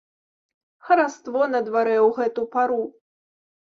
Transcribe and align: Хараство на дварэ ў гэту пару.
Хараство 0.87 1.43
на 1.53 1.63
дварэ 1.69 1.97
ў 2.01 2.09
гэту 2.19 2.51
пару. 2.61 2.85